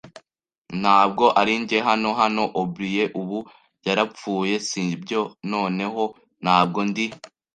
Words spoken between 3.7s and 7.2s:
yarapfuye, sibyo? Noneho, ntabwo ndi